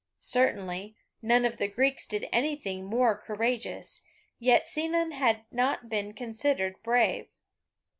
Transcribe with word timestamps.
Certainly, 0.25 0.95
none 1.21 1.45
of 1.45 1.57
the 1.57 1.67
Greeks 1.67 2.07
did 2.07 2.27
anything 2.31 2.85
more 2.85 3.15
courageous, 3.15 4.01
yet 4.39 4.65
Sinon 4.65 5.11
had 5.11 5.45
not 5.51 5.89
been 5.89 6.13
considered 6.13 6.81
brave. 6.81 7.27